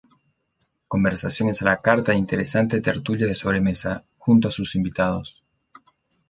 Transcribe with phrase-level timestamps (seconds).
[0.87, 5.43] Conversaciones a la carta e interesante tertulia de sobremesa, junto a sus invitados.